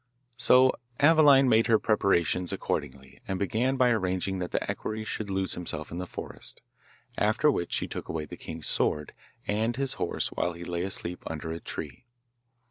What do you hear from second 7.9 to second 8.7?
away the king's